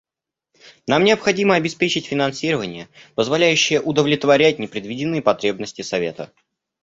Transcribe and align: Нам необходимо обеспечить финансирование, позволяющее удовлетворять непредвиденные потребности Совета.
Нам 0.87 1.03
необходимо 1.03 1.53
обеспечить 1.53 2.07
финансирование, 2.07 2.89
позволяющее 3.13 3.79
удовлетворять 3.79 4.57
непредвиденные 4.57 5.21
потребности 5.21 5.83
Совета. 5.83 6.33